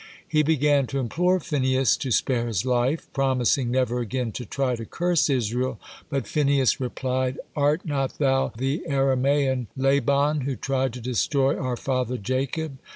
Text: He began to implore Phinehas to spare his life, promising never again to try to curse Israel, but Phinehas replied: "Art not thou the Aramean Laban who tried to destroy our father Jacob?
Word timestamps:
He 0.27 0.41
began 0.41 0.87
to 0.87 0.97
implore 0.99 1.39
Phinehas 1.39 1.95
to 1.97 2.09
spare 2.09 2.47
his 2.47 2.65
life, 2.65 3.05
promising 3.13 3.69
never 3.69 3.99
again 3.99 4.31
to 4.31 4.45
try 4.47 4.75
to 4.75 4.83
curse 4.83 5.29
Israel, 5.29 5.79
but 6.09 6.25
Phinehas 6.25 6.79
replied: 6.79 7.37
"Art 7.55 7.85
not 7.85 8.17
thou 8.17 8.51
the 8.57 8.81
Aramean 8.89 9.67
Laban 9.77 10.41
who 10.41 10.55
tried 10.55 10.93
to 10.93 11.01
destroy 11.01 11.55
our 11.55 11.77
father 11.77 12.17
Jacob? 12.17 12.79